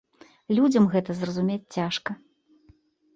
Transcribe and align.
Людзям 0.59 0.87
гэта 0.93 1.15
зразумець 1.19 1.71
цяжка. 1.75 2.17